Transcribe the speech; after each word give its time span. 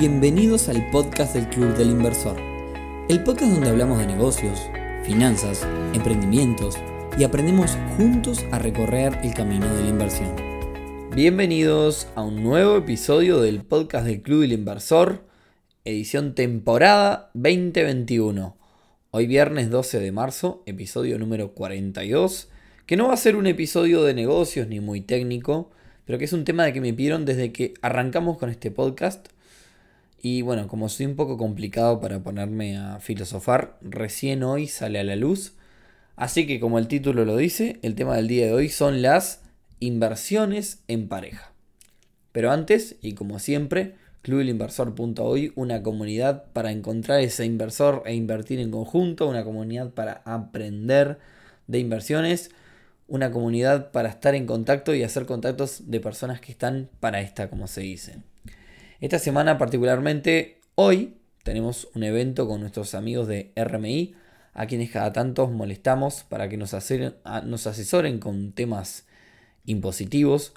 Bienvenidos 0.00 0.70
al 0.70 0.88
podcast 0.90 1.34
del 1.34 1.46
Club 1.50 1.76
del 1.76 1.90
Inversor, 1.90 2.34
el 3.10 3.22
podcast 3.22 3.52
donde 3.52 3.68
hablamos 3.68 3.98
de 3.98 4.06
negocios, 4.06 4.58
finanzas, 5.04 5.68
emprendimientos 5.92 6.78
y 7.18 7.24
aprendemos 7.24 7.76
juntos 7.98 8.42
a 8.50 8.58
recorrer 8.58 9.18
el 9.22 9.34
camino 9.34 9.66
de 9.74 9.82
la 9.82 9.88
inversión. 9.90 10.34
Bienvenidos 11.14 12.08
a 12.14 12.22
un 12.22 12.42
nuevo 12.42 12.78
episodio 12.78 13.42
del 13.42 13.62
podcast 13.62 14.06
del 14.06 14.22
Club 14.22 14.40
del 14.40 14.52
Inversor, 14.52 15.22
edición 15.84 16.34
temporada 16.34 17.30
2021. 17.34 18.56
Hoy 19.10 19.26
viernes 19.26 19.68
12 19.68 20.00
de 20.00 20.12
marzo, 20.12 20.62
episodio 20.64 21.18
número 21.18 21.52
42, 21.52 22.48
que 22.86 22.96
no 22.96 23.08
va 23.08 23.12
a 23.12 23.18
ser 23.18 23.36
un 23.36 23.46
episodio 23.46 24.02
de 24.04 24.14
negocios 24.14 24.66
ni 24.66 24.80
muy 24.80 25.02
técnico, 25.02 25.70
pero 26.06 26.18
que 26.18 26.24
es 26.24 26.32
un 26.32 26.44
tema 26.46 26.64
de 26.64 26.72
que 26.72 26.80
me 26.80 26.94
pidieron 26.94 27.26
desde 27.26 27.52
que 27.52 27.74
arrancamos 27.82 28.38
con 28.38 28.48
este 28.48 28.70
podcast. 28.70 29.28
Y 30.22 30.42
bueno, 30.42 30.68
como 30.68 30.88
soy 30.88 31.06
un 31.06 31.16
poco 31.16 31.38
complicado 31.38 32.00
para 32.00 32.22
ponerme 32.22 32.76
a 32.76 33.00
filosofar, 33.00 33.78
recién 33.80 34.42
hoy 34.42 34.66
sale 34.66 34.98
a 34.98 35.04
la 35.04 35.16
luz. 35.16 35.54
Así 36.16 36.46
que 36.46 36.60
como 36.60 36.78
el 36.78 36.88
título 36.88 37.24
lo 37.24 37.36
dice, 37.36 37.78
el 37.82 37.94
tema 37.94 38.16
del 38.16 38.28
día 38.28 38.46
de 38.46 38.52
hoy 38.52 38.68
son 38.68 39.00
las 39.00 39.42
inversiones 39.78 40.82
en 40.88 41.08
pareja. 41.08 41.52
Pero 42.32 42.52
antes, 42.52 42.96
y 43.00 43.14
como 43.14 43.38
siempre, 43.38 43.94
clubelinversor.hoy, 44.22 45.52
una 45.56 45.82
comunidad 45.82 46.44
para 46.52 46.70
encontrar 46.70 47.20
ese 47.20 47.46
inversor 47.46 48.02
e 48.04 48.14
invertir 48.14 48.60
en 48.60 48.70
conjunto, 48.70 49.26
una 49.26 49.44
comunidad 49.44 49.94
para 49.94 50.20
aprender 50.26 51.18
de 51.66 51.78
inversiones 51.78 52.50
una 53.10 53.32
comunidad 53.32 53.90
para 53.90 54.08
estar 54.08 54.36
en 54.36 54.46
contacto 54.46 54.94
y 54.94 55.02
hacer 55.02 55.26
contactos 55.26 55.90
de 55.90 55.98
personas 55.98 56.40
que 56.40 56.52
están 56.52 56.88
para 57.00 57.20
esta, 57.20 57.50
como 57.50 57.66
se 57.66 57.80
dice. 57.80 58.29
Esta 59.00 59.18
semana 59.18 59.56
particularmente, 59.56 60.60
hoy, 60.74 61.14
tenemos 61.42 61.88
un 61.94 62.02
evento 62.02 62.46
con 62.46 62.60
nuestros 62.60 62.94
amigos 62.94 63.28
de 63.28 63.50
RMI, 63.56 64.14
a 64.52 64.66
quienes 64.66 64.90
cada 64.90 65.10
tanto 65.14 65.48
molestamos 65.48 66.24
para 66.24 66.50
que 66.50 66.58
nos, 66.58 66.74
asesoren 66.74 68.18
con 68.18 68.52
temas 68.52 69.06
impositivos. 69.64 70.52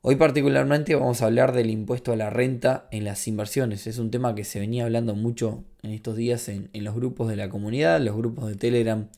Hoy 0.00 0.16
particularmente 0.16 0.94
vamos 0.94 1.20
a 1.20 1.26
hablar 1.26 1.52
del 1.52 1.68
impuesto 1.68 2.12
a 2.12 2.16
la 2.16 2.30
renta 2.30 2.88
en 2.92 3.04
las 3.04 3.28
inversiones. 3.28 3.86
Es 3.86 3.98
un 3.98 4.10
tema 4.10 4.34
que 4.34 4.44
se 4.44 4.58
venía 4.58 4.84
hablando 4.84 5.14
mucho 5.14 5.62
en 5.82 5.90
estos 5.90 6.16
días 6.16 6.48
en, 6.48 6.70
en 6.72 6.84
los 6.84 6.94
grupos 6.94 7.28
de 7.28 7.36
la 7.36 7.50
comunidad, 7.50 8.00
los 8.00 8.16
grupos 8.16 8.48
de 8.48 8.54
Telegram 8.54 9.08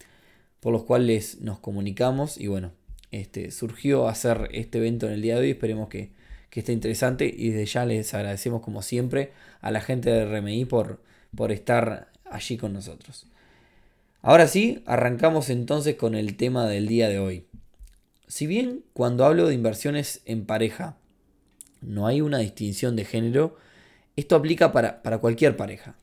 por 0.58 0.72
los 0.72 0.82
cuales 0.82 1.40
nos 1.40 1.60
comunicamos 1.60 2.38
y 2.38 2.48
bueno, 2.48 2.72
este, 3.12 3.52
surgió 3.52 4.08
hacer 4.08 4.48
este 4.52 4.78
evento 4.78 5.06
en 5.06 5.12
el 5.12 5.22
día 5.22 5.36
de 5.36 5.42
hoy, 5.42 5.50
esperemos 5.50 5.88
que, 5.88 6.10
esté 6.60 6.72
interesante 6.72 7.32
y 7.34 7.50
desde 7.50 7.66
ya 7.66 7.86
les 7.86 8.12
agradecemos 8.14 8.62
como 8.62 8.82
siempre 8.82 9.32
a 9.60 9.70
la 9.70 9.80
gente 9.80 10.10
de 10.10 10.24
RMI 10.24 10.64
por, 10.66 11.00
por 11.34 11.52
estar 11.52 12.08
allí 12.30 12.56
con 12.56 12.72
nosotros. 12.72 13.26
Ahora 14.20 14.46
sí, 14.46 14.82
arrancamos 14.86 15.50
entonces 15.50 15.96
con 15.96 16.14
el 16.14 16.36
tema 16.36 16.66
del 16.66 16.86
día 16.86 17.08
de 17.08 17.18
hoy. 17.18 17.46
Si 18.28 18.46
bien 18.46 18.84
cuando 18.92 19.24
hablo 19.24 19.48
de 19.48 19.54
inversiones 19.54 20.22
en 20.26 20.44
pareja 20.44 20.96
no 21.80 22.06
hay 22.06 22.20
una 22.20 22.38
distinción 22.38 22.96
de 22.96 23.04
género, 23.04 23.56
esto 24.16 24.36
aplica 24.36 24.72
para, 24.72 25.02
para 25.02 25.18
cualquier 25.18 25.56
pareja. 25.56 25.96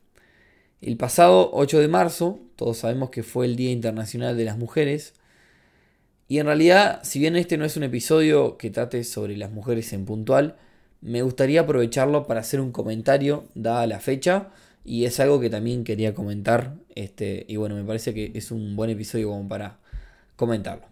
El 0.80 0.96
pasado 0.96 1.50
8 1.52 1.78
de 1.78 1.88
marzo, 1.88 2.40
todos 2.56 2.78
sabemos 2.78 3.10
que 3.10 3.22
fue 3.22 3.46
el 3.46 3.56
Día 3.56 3.70
Internacional 3.70 4.36
de 4.36 4.44
las 4.44 4.58
Mujeres, 4.58 5.14
y 6.30 6.38
en 6.38 6.46
realidad, 6.46 7.00
si 7.02 7.18
bien 7.18 7.34
este 7.34 7.58
no 7.58 7.64
es 7.64 7.76
un 7.76 7.82
episodio 7.82 8.56
que 8.56 8.70
trate 8.70 9.02
sobre 9.02 9.36
las 9.36 9.50
mujeres 9.50 9.92
en 9.92 10.04
puntual, 10.04 10.54
me 11.00 11.22
gustaría 11.22 11.62
aprovecharlo 11.62 12.28
para 12.28 12.38
hacer 12.38 12.60
un 12.60 12.70
comentario 12.70 13.48
dada 13.56 13.84
la 13.88 13.98
fecha, 13.98 14.50
y 14.84 15.06
es 15.06 15.18
algo 15.18 15.40
que 15.40 15.50
también 15.50 15.82
quería 15.82 16.14
comentar, 16.14 16.76
este, 16.94 17.46
y 17.48 17.56
bueno, 17.56 17.74
me 17.74 17.82
parece 17.82 18.14
que 18.14 18.30
es 18.32 18.52
un 18.52 18.76
buen 18.76 18.90
episodio 18.90 19.30
como 19.30 19.48
para 19.48 19.78
comentarlo. 20.36 20.86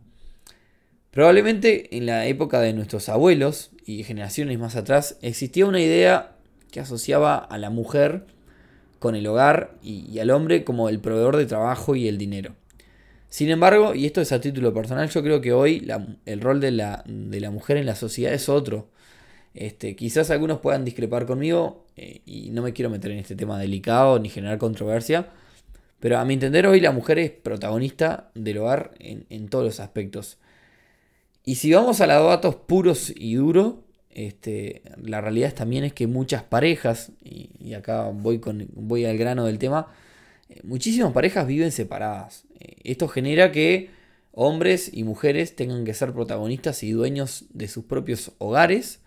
Probablemente 1.12 1.96
en 1.96 2.06
la 2.06 2.26
época 2.26 2.60
de 2.60 2.72
nuestros 2.72 3.08
abuelos 3.08 3.70
y 3.86 4.02
generaciones 4.02 4.58
más 4.58 4.74
atrás 4.74 5.18
existía 5.22 5.66
una 5.66 5.80
idea 5.80 6.32
que 6.72 6.80
asociaba 6.80 7.38
a 7.38 7.58
la 7.58 7.70
mujer 7.70 8.24
con 8.98 9.14
el 9.14 9.24
hogar 9.28 9.76
y, 9.84 10.18
al 10.18 10.32
hombre 10.32 10.64
como 10.64 10.88
el 10.88 10.98
proveedor 10.98 11.36
de 11.36 11.46
trabajo 11.46 11.94
y 11.94 12.08
el 12.08 12.18
dinero. 12.18 12.56
Sin 13.28 13.50
embargo, 13.50 13.94
y 13.94 14.06
esto 14.06 14.20
es 14.20 14.32
a 14.32 14.40
título 14.40 14.72
personal, 14.72 15.08
yo 15.08 15.22
creo 15.22 15.40
que 15.40 15.52
hoy 15.52 15.86
el 16.24 16.40
rol 16.40 16.60
de 16.60 16.70
la, 16.72 17.04
mujer 17.52 17.76
en 17.76 17.86
la 17.86 17.94
sociedad 17.94 18.32
es 18.32 18.48
otro. 18.48 18.88
Este, 19.54 19.96
quizás 19.96 20.30
algunos 20.30 20.60
puedan 20.60 20.84
discrepar 20.84 21.26
conmigo 21.26 21.86
eh, 21.96 22.20
y 22.26 22.50
no 22.50 22.62
me 22.62 22.72
quiero 22.72 22.90
meter 22.90 23.10
en 23.10 23.18
este 23.18 23.34
tema 23.34 23.58
delicado 23.58 24.18
ni 24.18 24.28
generar 24.28 24.58
controversia, 24.58 25.28
pero 26.00 26.18
a 26.18 26.24
mi 26.24 26.34
entender 26.34 26.66
hoy 26.66 26.80
la 26.80 26.92
mujer 26.92 27.18
es 27.18 27.30
protagonista 27.30 28.30
del 28.34 28.58
hogar 28.58 28.92
en, 28.98 29.26
en 29.30 29.48
todos 29.48 29.64
los 29.64 29.80
aspectos. 29.80 30.38
Y 31.44 31.56
si 31.56 31.72
vamos 31.72 32.00
a 32.00 32.06
los 32.06 32.28
datos 32.28 32.56
puros 32.56 33.12
y 33.14 33.34
duros, 33.34 33.74
este, 34.18 34.82
la 35.00 35.20
realidad 35.20 35.54
también 35.54 35.84
es 35.84 35.92
que 35.92 36.08
muchas 36.08 36.42
parejas, 36.42 37.12
y, 37.22 37.72
acá 37.74 38.10
voy, 38.12 38.40
con, 38.40 38.68
voy 38.74 39.04
al 39.04 39.16
grano 39.16 39.46
del 39.46 39.58
tema, 39.58 39.92
muchísimas 40.62 41.12
parejas 41.12 41.46
viven 41.46 41.72
separadas. 41.72 42.44
Eh, 42.60 42.76
esto 42.84 43.08
genera 43.08 43.52
que 43.52 43.90
hombres 44.32 44.90
y 44.92 45.04
mujeres 45.04 45.56
tengan 45.56 45.84
que 45.84 45.94
ser 45.94 46.12
protagonistas 46.12 46.82
y 46.82 46.92
dueños 46.92 47.46
de 47.50 47.68
sus 47.68 47.84
propios 47.84 48.32
hogares 48.38 49.00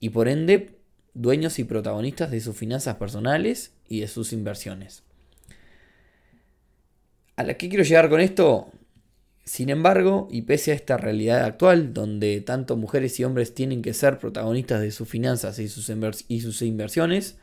y 0.00 0.10
por 0.10 0.28
ende 0.28 0.78
dueños 1.14 1.58
y 1.58 1.64
protagonistas 1.64 2.30
de 2.30 2.40
sus 2.40 2.56
finanzas 2.56 2.96
personales 2.96 3.72
y 3.88 4.00
de 4.00 4.08
sus 4.08 4.32
inversiones. 4.32 5.02
¿A 7.36 7.44
la 7.44 7.54
que 7.54 7.68
quiero 7.68 7.84
llegar 7.84 8.08
con 8.08 8.20
esto? 8.20 8.70
Sin 9.44 9.70
embargo, 9.70 10.28
y 10.30 10.42
pese 10.42 10.70
a 10.70 10.74
esta 10.74 10.96
realidad 10.96 11.44
actual, 11.44 11.92
donde 11.92 12.40
tanto 12.40 12.76
mujeres 12.76 13.18
y 13.18 13.24
hombres 13.24 13.54
tienen 13.54 13.82
que 13.82 13.92
ser 13.92 14.18
protagonistas 14.18 14.80
de 14.80 14.92
sus 14.92 15.08
finanzas 15.08 15.58
y 15.58 15.68
sus, 15.68 15.90
y 16.28 16.40
sus 16.40 16.62
inversiones, 16.62 17.38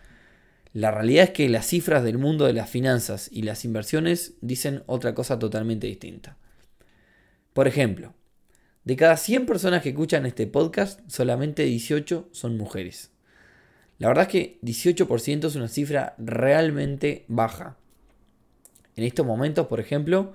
la 0.73 0.91
realidad 0.91 1.25
es 1.25 1.29
que 1.31 1.49
las 1.49 1.65
cifras 1.65 2.03
del 2.03 2.17
mundo 2.17 2.45
de 2.45 2.53
las 2.53 2.69
finanzas 2.69 3.29
y 3.31 3.41
las 3.41 3.65
inversiones 3.65 4.35
dicen 4.41 4.83
otra 4.85 5.15
cosa 5.15 5.39
totalmente 5.39 5.87
distinta. 5.87 6.37
Por 7.53 7.67
ejemplo, 7.67 8.13
de 8.83 8.95
cada 8.95 9.17
100 9.17 9.45
personas 9.45 9.81
que 9.81 9.89
escuchan 9.89 10.25
este 10.25 10.47
podcast, 10.47 10.99
solamente 11.07 11.63
18 11.63 12.29
son 12.31 12.57
mujeres. 12.57 13.11
La 13.97 14.07
verdad 14.07 14.27
es 14.27 14.31
que 14.31 14.59
18% 14.61 15.47
es 15.47 15.55
una 15.55 15.67
cifra 15.67 16.15
realmente 16.17 17.25
baja. 17.27 17.77
En 18.95 19.03
estos 19.03 19.25
momentos, 19.25 19.67
por 19.67 19.79
ejemplo, 19.79 20.33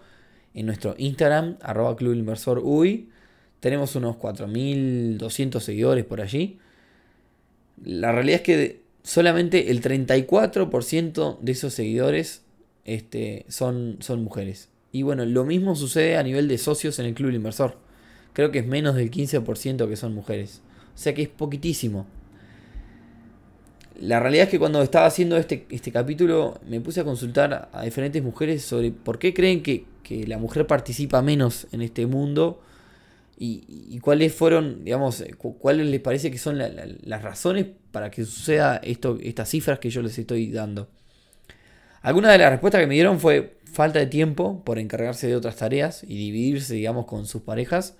en 0.52 0.66
nuestro 0.66 0.94
Instagram, 0.98 1.56
arroba 1.62 1.96
Club 1.96 2.14
Inversor 2.14 2.60
UI. 2.62 3.08
Tenemos 3.60 3.96
unos 3.96 4.16
4.200 4.16 5.60
seguidores 5.60 6.04
por 6.04 6.20
allí. 6.20 6.58
La 7.82 8.12
realidad 8.12 8.36
es 8.36 8.42
que 8.42 8.83
solamente 9.04 9.70
el 9.70 9.82
34% 9.82 11.38
de 11.40 11.52
esos 11.52 11.74
seguidores 11.74 12.42
este, 12.84 13.44
son, 13.48 13.98
son 14.00 14.24
mujeres. 14.24 14.70
Y 14.90 15.02
bueno, 15.02 15.24
lo 15.24 15.44
mismo 15.44 15.76
sucede 15.76 16.16
a 16.16 16.22
nivel 16.22 16.48
de 16.48 16.58
socios 16.58 16.98
en 16.98 17.06
el 17.06 17.14
Club 17.14 17.30
Inversor. 17.30 17.76
Creo 18.32 18.50
que 18.50 18.60
es 18.60 18.66
menos 18.66 18.96
del 18.96 19.10
15% 19.10 19.88
que 19.88 19.96
son 19.96 20.14
mujeres. 20.14 20.62
O 20.94 20.98
sea 20.98 21.14
que 21.14 21.22
es 21.22 21.28
poquitísimo. 21.28 22.06
La 24.00 24.18
realidad 24.18 24.44
es 24.44 24.50
que 24.50 24.58
cuando 24.58 24.82
estaba 24.82 25.06
haciendo 25.06 25.36
este, 25.36 25.66
este 25.70 25.92
capítulo 25.92 26.58
me 26.66 26.80
puse 26.80 27.00
a 27.00 27.04
consultar 27.04 27.68
a 27.72 27.82
diferentes 27.84 28.22
mujeres 28.22 28.64
sobre 28.64 28.90
por 28.90 29.18
qué 29.18 29.32
creen 29.34 29.62
que, 29.62 29.84
que 30.02 30.26
la 30.26 30.38
mujer 30.38 30.66
participa 30.66 31.22
menos 31.22 31.68
en 31.70 31.82
este 31.82 32.06
mundo 32.06 32.60
y, 33.36 33.98
cuáles 33.98 34.34
fueron, 34.34 34.84
digamos, 34.84 35.20
eh, 35.20 35.34
cuáles 35.34 35.86
les 35.86 36.00
parece 36.00 36.30
que 36.30 36.38
son 36.38 36.58
las 36.58 37.22
razones 37.22 37.66
para 37.90 38.10
que 38.10 38.24
suceda 38.24 38.76
esto, 38.82 39.18
estas 39.20 39.48
cifras 39.48 39.78
que 39.78 39.90
yo 39.90 40.02
les 40.02 40.18
estoy 40.18 40.50
dando. 40.50 40.88
Algunas 42.02 42.32
de 42.32 42.38
las 42.38 42.50
respuestas 42.50 42.80
que 42.80 42.86
me 42.86 42.94
dieron 42.94 43.18
fue 43.18 43.56
falta 43.64 43.98
de 43.98 44.06
tiempo 44.06 44.62
por 44.64 44.78
encargarse 44.78 45.26
de 45.26 45.36
otras 45.36 45.56
tareas 45.56 46.04
y 46.04 46.16
dividirse, 46.16 46.74
digamos, 46.74 47.06
con 47.06 47.26
sus 47.26 47.42
parejas. 47.42 47.96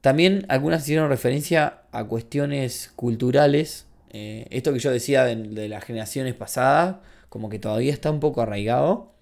También 0.00 0.46
algunas 0.48 0.82
hicieron 0.82 1.08
referencia 1.08 1.82
a 1.92 2.04
cuestiones 2.04 2.90
culturales. 2.96 3.86
Eh, 4.12 4.46
esto 4.50 4.72
que 4.72 4.78
yo 4.80 4.90
decía 4.90 5.24
de, 5.24 5.36
de 5.36 5.68
las 5.68 5.84
generaciones 5.84 6.34
pasadas, 6.34 6.96
como 7.28 7.48
que 7.48 7.58
todavía 7.58 7.92
está 7.92 8.10
un 8.10 8.18
poco 8.18 8.40
arraigado. 8.40 9.12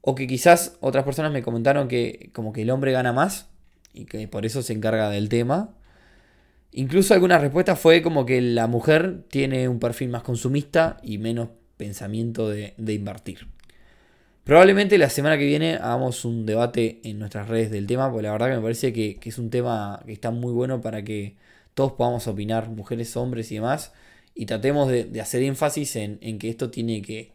O 0.00 0.14
que 0.14 0.26
quizás 0.26 0.78
otras 0.80 1.04
personas 1.04 1.32
me 1.32 1.42
comentaron 1.42 1.88
que 1.88 2.30
como 2.32 2.52
que 2.54 2.62
el 2.62 2.70
hombre 2.70 2.92
gana 2.92 3.12
más 3.12 3.49
y 3.92 4.04
que 4.04 4.26
por 4.28 4.46
eso 4.46 4.62
se 4.62 4.72
encarga 4.72 5.10
del 5.10 5.28
tema. 5.28 5.74
Incluso 6.72 7.14
alguna 7.14 7.38
respuesta 7.38 7.76
fue 7.76 8.02
como 8.02 8.26
que 8.26 8.40
la 8.40 8.66
mujer 8.66 9.24
tiene 9.28 9.68
un 9.68 9.80
perfil 9.80 10.10
más 10.10 10.22
consumista 10.22 10.98
y 11.02 11.18
menos 11.18 11.48
pensamiento 11.76 12.48
de, 12.48 12.74
invertir. 12.76 13.48
Probablemente 14.44 14.98
la 14.98 15.10
semana 15.10 15.38
que 15.38 15.46
viene 15.46 15.74
hagamos 15.74 16.24
un 16.24 16.46
debate 16.46 17.00
en 17.04 17.18
nuestras 17.18 17.48
redes 17.48 17.70
del 17.70 17.86
tema, 17.86 18.10
porque 18.10 18.24
la 18.24 18.32
verdad 18.32 18.50
que 18.50 18.56
me 18.56 18.62
parece 18.62 18.92
que, 18.92 19.16
que 19.16 19.28
es 19.28 19.38
un 19.38 19.50
tema 19.50 20.02
que 20.06 20.12
está 20.12 20.30
muy 20.30 20.52
bueno 20.52 20.80
para 20.80 21.02
que 21.02 21.36
todos 21.74 21.92
podamos 21.92 22.26
opinar, 22.26 22.68
mujeres, 22.68 23.16
hombres 23.16 23.50
y 23.52 23.56
demás, 23.56 23.92
y 24.34 24.46
tratemos 24.46 24.88
de, 24.88 25.20
hacer 25.20 25.42
énfasis 25.42 25.96
en, 25.96 26.38
que 26.38 26.48
esto 26.48 26.70
tiene 26.70 27.02
que, 27.02 27.32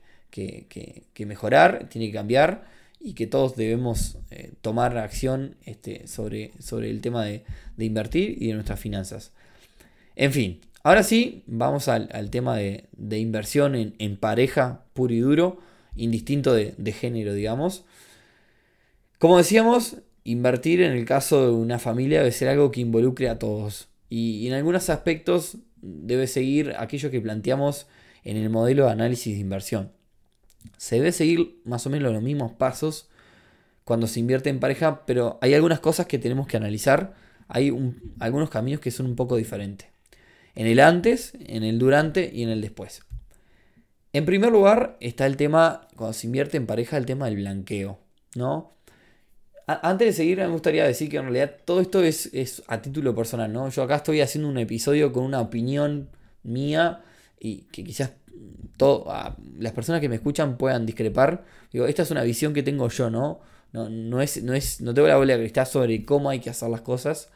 mejorar, 1.25 1.88
tiene 1.90 2.07
que 2.07 2.13
cambiar 2.13 2.66
y 3.06 3.13
que 3.13 3.28
todos 3.28 3.56
debemos 3.56 4.18
eh, 4.31 4.54
tomar 4.62 4.98
acción 4.98 5.57
este, 5.63 6.07
sobre, 6.07 6.54
sobre, 6.60 6.90
el 6.90 7.02
tema 7.02 7.24
de, 7.24 7.44
invertir 7.78 8.42
y 8.42 8.48
de 8.48 8.56
nuestras 8.56 8.80
finanzas. 8.80 9.31
En 10.16 10.31
fin, 10.31 10.60
ahora 10.81 11.04
sí, 11.04 11.44
vamos 11.46 11.88
al, 11.88 12.10
tema 12.31 12.57
de, 12.57 12.88
inversión 12.98 13.75
en, 13.75 14.18
pareja 14.18 14.86
puro 14.94 15.13
y 15.13 15.19
duro, 15.19 15.60
indistinto 15.96 16.52
de, 16.52 16.92
género, 16.92 17.36
digamos. 17.36 17.86
Como 19.19 19.38
decíamos, 19.38 19.98
invertir 20.24 20.81
en 20.81 20.94
el 20.94 21.06
caso 21.06 21.46
de 21.46 21.52
una 21.52 21.78
familia 21.78 22.19
debe 22.19 22.31
ser 22.31 22.50
algo 22.50 22.72
que 22.72 22.81
involucre 22.81 23.30
a 23.30 23.38
todos. 23.38 23.88
y 24.10 24.48
en 24.48 24.54
algunos 24.54 24.90
aspectos 24.90 25.57
debe 25.75 26.25
seguir 26.25 26.74
aquello 26.80 27.12
que 27.12 27.22
planteamos 27.22 27.86
en 28.24 28.38
el 28.38 28.50
modelo 28.50 28.86
de 28.86 28.92
análisis 28.94 29.36
de 29.36 29.42
inversión. 29.42 29.94
Se 30.77 30.95
debe 30.95 31.12
seguir 31.12 31.62
más 31.65 31.85
o 31.85 31.89
menos 31.89 32.12
los 32.12 32.21
mismos 32.21 32.51
pasos 32.53 33.09
cuando 33.83 34.07
se 34.07 34.19
invierte 34.19 34.50
en 34.50 34.59
pareja, 34.59 35.06
pero 35.06 35.38
hay 35.41 35.53
algunas 35.53 35.79
cosas 35.79 36.07
que 36.07 36.19
tenemos 36.19 36.47
que 36.47 36.57
analizar. 36.57 37.13
Hay 37.47 37.71
algunos 38.19 38.50
caminos 38.50 38.79
que 38.79 38.91
son 38.91 39.06
un 39.06 39.15
poco 39.15 39.35
diferentes. 39.35 39.89
En 40.56 40.67
el 40.67 40.79
antes, 40.79 41.33
en 41.39 41.63
el 41.63 41.77
durante 41.77 42.31
y 42.33 42.44
en 42.44 42.50
el 42.50 42.62
después. 42.62 43.03
En 44.13 44.25
primer 44.25 44.51
lugar 44.51 44.97
está 45.01 45.25
el 45.25 45.38
tema, 45.38 45.88
cuando 45.95 46.13
se 46.13 46.27
invierte 46.27 46.57
en 46.57 46.65
pareja, 46.65 46.97
el 46.97 47.06
tema 47.06 47.25
del 47.25 47.35
blanqueo. 47.35 48.00
¿no? 48.35 48.75
antes 49.68 50.07
de 50.07 50.13
seguir, 50.13 50.38
me 50.38 50.47
gustaría 50.47 50.85
decir 50.85 51.09
que 51.09 51.18
en 51.18 51.23
realidad 51.23 51.56
todo 51.65 51.81
esto 51.81 52.03
es, 52.03 52.63
a 52.68 52.81
título 52.81 53.15
personal, 53.15 53.51
¿no? 53.51 53.69
Yo 53.69 53.81
acá 53.81 53.95
estoy 53.95 54.21
haciendo 54.21 54.47
un 54.47 54.59
episodio 54.59 55.11
con 55.11 55.23
una 55.23 55.41
opinión 55.41 56.09
mía 56.44 57.01
y 57.39 57.63
que 57.71 57.83
quizás 57.83 58.13
todo, 58.77 59.05
las 59.57 59.73
personas 59.73 60.01
que 60.01 60.09
me 60.09 60.15
escuchan 60.15 60.57
puedan 60.57 60.85
discrepar. 60.85 61.45
Digo, 61.71 61.85
esta 61.85 62.03
es 62.03 62.11
una 62.11 62.23
visión 62.23 62.53
que 62.53 62.63
tengo 62.63 62.87
yo, 62.89 63.09
¿no? 63.09 63.39
No, 63.71 63.89
no, 63.89 64.21
es, 64.21 64.41
no, 64.43 64.53
es, 64.53 64.81
no 64.81 64.93
tengo 64.93 65.07
la 65.07 65.17
bola 65.17 65.33
de 65.33 65.39
cristal 65.39 65.67
sobre 65.67 66.05
cómo 66.05 66.29
hay 66.29 66.39
que 66.39 66.49
hacer 66.49 66.69
las 66.69 66.81
cosas, 66.81 67.29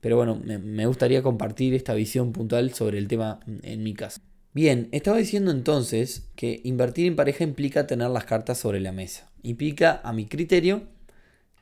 pero 0.00 0.16
bueno, 0.16 0.40
me, 0.44 0.58
me 0.58 0.86
gustaría 0.86 1.22
compartir 1.22 1.74
esta 1.74 1.94
visión 1.94 2.32
puntual 2.32 2.74
sobre 2.74 2.98
el 2.98 3.08
tema 3.08 3.40
en 3.62 3.82
mi 3.82 3.94
caso. 3.94 4.20
Bien, 4.52 4.88
estaba 4.92 5.18
diciendo 5.18 5.50
entonces 5.50 6.28
que 6.34 6.60
invertir 6.64 7.06
en 7.06 7.16
pareja 7.16 7.44
implica 7.44 7.86
tener 7.86 8.10
las 8.10 8.24
cartas 8.24 8.58
sobre 8.58 8.80
la 8.80 8.92
mesa. 8.92 9.30
Implica, 9.42 10.00
a 10.02 10.12
mi 10.12 10.26
criterio, 10.26 10.82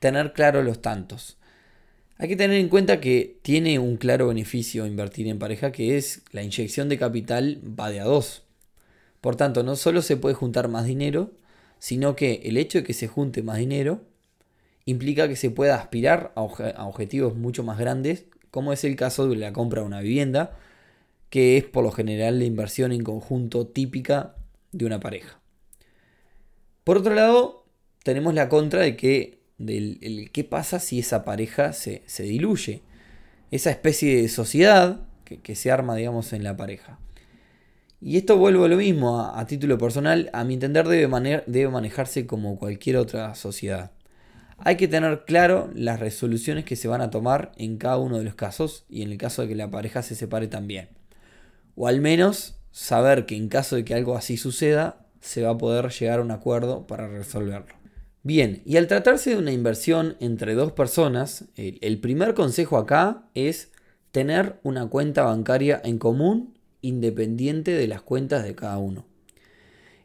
tener 0.01 0.33
claro 0.33 0.63
los 0.63 0.81
tantos. 0.83 1.36
Hay 2.19 2.29
que 2.29 2.37
tener 2.37 2.59
en 2.59 2.71
cuenta 2.71 3.01
que 3.01 3.39
tiene 3.43 3.79
un 3.79 3.99
claro 3.99 4.29
beneficio 4.29 4.87
invertir 4.87 5.29
en 5.29 5.39
pareja, 5.39 5.71
que 5.71 5.99
es 5.99 6.23
la 6.33 6.43
inyección 6.43 6.89
de 6.89 6.99
capital 6.99 7.61
va 7.79 7.91
de 7.91 8.01
a 8.01 8.05
dos. 8.05 8.43
Por 9.21 9.37
tanto, 9.37 9.63
no 9.63 9.77
solo 9.77 10.01
se 10.01 10.17
puede 10.17 10.35
juntar 10.35 10.69
más 10.69 10.87
dinero, 10.87 11.33
sino 11.79 12.17
que 12.17 12.41
el 12.45 12.57
hecho 12.57 12.79
de 12.79 12.85
que 12.85 12.95
se 12.95 13.07
junte 13.07 13.43
más 13.43 13.59
dinero 13.59 14.01
implica 14.87 15.29
que 15.29 15.37
se 15.37 15.51
pueda 15.51 15.75
aspirar 15.75 16.33
a, 16.37 16.43
objetivos 16.43 17.35
mucho 17.35 17.63
más 17.65 17.79
grandes, 17.79 18.25
como 18.51 18.73
es 18.73 18.85
el 18.85 18.97
caso 18.97 19.29
de 19.29 19.37
la 19.37 19.53
compra 19.53 19.83
de 19.83 19.89
una 19.89 20.01
vivienda, 20.01 20.57
que 21.29 21.59
es 21.59 21.65
por 21.65 21.85
lo 21.85 21.91
general 21.91 22.39
la 22.39 22.47
inversión 22.47 22.93
en 22.93 23.03
conjunto 23.03 23.67
típica 23.67 24.37
de 24.73 24.87
una 24.87 25.01
pareja. 25.01 25.39
Por 26.85 26.97
otro 26.97 27.15
lado, 27.15 27.67
tenemos 28.05 28.33
la 28.33 28.49
contra 28.49 28.81
de 28.81 28.97
que 28.97 29.36
del 29.59 30.31
qué 30.33 30.45
pasa 30.45 30.79
si 30.81 30.99
esa 30.99 31.25
pareja 31.25 31.73
se, 31.73 32.03
diluye. 32.19 32.83
Esa 33.51 33.71
especie 33.71 34.23
de 34.23 34.29
sociedad 34.29 35.01
que, 35.25 35.55
se 35.55 35.71
arma, 35.71 35.97
digamos, 35.97 36.33
en 36.33 36.45
la 36.45 36.57
pareja. 36.57 36.99
Y 38.01 38.17
esto 38.17 38.37
vuelvo 38.37 38.65
a 38.65 38.69
lo 38.69 38.77
mismo, 38.77 39.21
a, 39.21 39.47
título 39.47 39.79
personal, 39.79 40.31
a 40.33 40.45
mi 40.45 40.55
entender 40.55 40.87
debe, 40.87 41.43
debe 41.47 41.71
manejarse 41.71 42.27
como 42.27 42.59
cualquier 42.59 42.97
otra 42.97 43.35
sociedad. 43.35 43.93
Hay 44.59 44.77
que 44.77 44.89
tener 44.89 45.25
claro 45.25 45.71
las 45.75 46.01
resoluciones 46.01 46.65
que 46.65 46.77
se 46.77 46.89
van 46.89 47.01
a 47.01 47.11
tomar 47.11 47.53
en 47.57 47.77
cada 47.77 47.99
uno 47.99 48.19
de 48.19 48.25
los 48.25 48.35
casos 48.35 48.85
y 48.89 49.03
en 49.03 49.13
el 49.13 49.19
caso 49.19 49.43
de 49.43 49.49
que 49.49 49.55
la 49.55 49.71
pareja 49.71 50.03
se 50.03 50.15
separe 50.15 50.49
también. 50.49 50.89
O 51.75 51.89
al 51.89 52.01
menos 52.01 52.59
saber 52.71 53.27
que 53.27 53.37
en 53.37 53.49
caso 53.49 53.77
de 53.77 53.85
que 53.85 53.95
algo 53.95 54.17
así 54.17 54.37
suceda, 54.37 55.07
se 55.21 55.43
va 55.43 55.51
a 55.51 55.59
poder 55.59 55.91
llegar 55.91 56.21
a 56.21 56.23
un 56.23 56.31
acuerdo 56.31 56.87
para 56.87 57.09
resolverlo. 57.09 57.75
Bien, 58.27 58.61
y 58.65 58.77
al 58.77 58.89
tratarse 58.89 59.31
de 59.31 59.37
una 59.37 59.53
inversión 59.53 60.17
entre 60.19 60.55
dos 60.55 60.73
personas, 60.73 61.45
el, 61.55 62.01
primer 62.01 62.35
consejo 62.35 62.77
acá 62.77 63.23
es 63.35 63.71
tener 64.11 64.59
una 64.65 64.89
cuenta 64.89 65.23
bancaria 65.23 65.81
en 65.85 65.99
común 65.99 66.59
independiente 66.81 67.71
de 67.71 67.87
las 67.87 68.03
cuentas 68.03 68.43
de 68.43 68.57
cada 68.57 68.79
uno. 68.79 69.07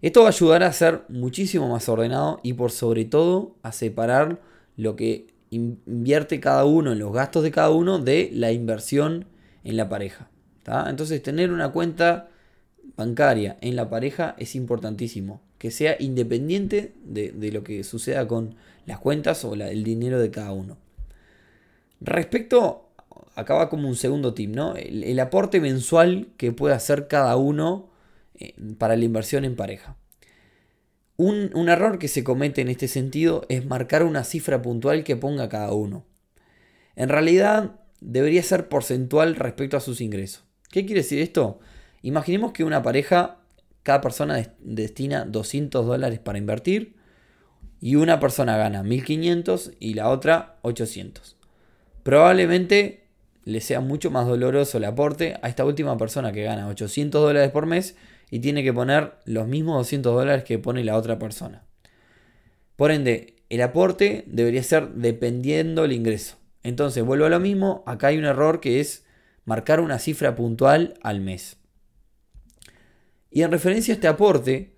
Esto 0.03 0.19
va 0.19 0.27
a 0.27 0.29
ayudar 0.29 0.62
a 0.62 0.71
ser 0.71 1.01
muchísimo 1.09 1.68
más 1.68 1.89
ordenado 1.89 2.39
y 2.44 2.53
por 2.53 2.69
sobre 2.69 3.06
todo 3.06 3.56
a 3.63 3.71
separar 3.71 4.39
lo 4.77 4.95
que 4.95 5.33
invierte 5.50 6.39
cada 6.39 6.65
uno 6.65 6.91
en 6.91 7.00
los 7.00 7.12
gastos 7.13 7.41
de 7.41 7.50
cada 7.50 7.71
uno 7.71 7.97
de 7.97 8.29
la 8.33 8.51
inversión 8.51 9.25
en 9.63 9.77
la 9.77 9.89
pareja. 9.89 10.29
Entonces 10.85 11.24
tener 11.24 11.51
una 11.51 11.71
cuenta 11.71 12.29
bancaria 12.95 13.57
en 13.62 13.75
la 13.75 13.89
pareja 13.89 14.35
es 14.38 14.53
importantísimo 14.53 15.41
que 15.61 15.69
sea 15.69 15.95
independiente 15.99 16.95
de, 17.03 17.51
lo 17.51 17.63
que 17.63 17.83
suceda 17.83 18.27
con 18.27 18.55
las 18.87 18.97
cuentas 18.97 19.45
o 19.45 19.53
el 19.53 19.83
dinero 19.83 20.19
de 20.19 20.31
cada 20.31 20.53
uno. 20.53 20.79
Respecto, 21.99 22.89
acaba 23.35 23.69
como 23.69 23.87
un 23.87 23.95
segundo 23.95 24.33
tip, 24.33 24.49
¿no? 24.49 24.75
El, 24.75 25.19
aporte 25.19 25.59
mensual 25.59 26.29
que 26.37 26.51
puede 26.51 26.73
hacer 26.73 27.07
cada 27.07 27.35
uno 27.35 27.91
eh, 28.39 28.55
para 28.79 28.95
la 28.95 29.05
inversión 29.05 29.45
en 29.45 29.55
pareja. 29.55 29.97
Un, 31.15 31.51
un, 31.53 31.69
error 31.69 31.99
que 31.99 32.07
se 32.07 32.23
comete 32.23 32.61
en 32.61 32.69
este 32.69 32.87
sentido 32.87 33.45
es 33.47 33.63
marcar 33.63 34.01
una 34.01 34.23
cifra 34.23 34.63
puntual 34.63 35.03
que 35.03 35.15
ponga 35.15 35.47
cada 35.47 35.73
uno. 35.73 36.07
En 36.95 37.07
realidad 37.07 37.75
debería 37.99 38.41
ser 38.41 38.67
porcentual 38.67 39.35
respecto 39.35 39.77
a 39.77 39.79
sus 39.79 40.01
ingresos. 40.01 40.43
¿Qué 40.71 40.87
quiere 40.87 41.01
decir 41.01 41.19
esto? 41.19 41.59
Imaginemos 42.01 42.51
que 42.51 42.63
una 42.63 42.81
pareja 42.81 43.40
cada 43.83 44.01
persona 44.01 44.53
destina 44.59 45.25
200 45.25 45.85
dólares 45.85 46.19
para 46.19 46.37
invertir 46.37 46.95
y 47.79 47.95
una 47.95 48.19
persona 48.19 48.57
gana 48.57 48.83
1500 48.83 49.71
y 49.79 49.95
la 49.95 50.09
otra 50.09 50.57
800. 50.61 51.35
Probablemente 52.03 53.07
le 53.43 53.59
sea 53.61 53.81
mucho 53.81 54.11
más 54.11 54.27
doloroso 54.27 54.77
el 54.77 54.85
aporte 54.85 55.37
a 55.41 55.49
esta 55.49 55.65
última 55.65 55.97
persona 55.97 56.31
que 56.31 56.43
gana 56.43 56.67
800 56.67 57.21
dólares 57.21 57.51
por 57.51 57.65
mes 57.65 57.95
y 58.29 58.39
tiene 58.39 58.63
que 58.63 58.73
poner 58.73 59.13
los 59.25 59.47
mismos 59.47 59.77
200 59.77 60.13
dólares 60.13 60.43
que 60.43 60.59
pone 60.59 60.83
la 60.83 60.95
otra 60.95 61.17
persona. 61.17 61.63
Por 62.75 62.91
ende, 62.91 63.35
el 63.50 63.61
aporte 63.61 64.23
debería 64.27 64.63
ser 64.63 64.89
dependiendo 64.93 65.83
el 65.83 65.91
ingreso. 65.91 66.38
Entonces, 66.63 67.03
vuelvo 67.03 67.25
a 67.25 67.29
lo 67.29 67.39
mismo, 67.39 67.83
acá 67.85 68.07
hay 68.07 68.17
un 68.17 68.25
error 68.25 68.59
que 68.59 68.79
es 68.79 69.05
marcar 69.45 69.81
una 69.81 70.00
cifra 70.00 70.35
puntual 70.35 70.93
al 71.01 71.19
mes. 71.19 71.57
Y 73.31 73.43
en 73.43 73.51
referencia 73.51 73.93
a 73.93 73.95
este 73.95 74.07
aporte, 74.07 74.75